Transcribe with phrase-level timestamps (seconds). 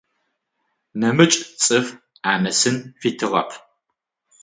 [0.99, 1.87] Нэмыкӏ цӏыф
[2.31, 3.49] анэсын фитыгъэп.